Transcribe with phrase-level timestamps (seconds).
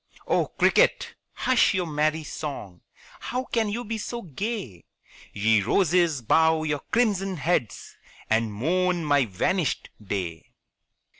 [0.25, 2.81] Oh, cricket, hush your merry song;
[3.19, 4.85] How can you be so gay?
[5.31, 10.53] Ye roses bow your crimson heads, And mourn my vanished day.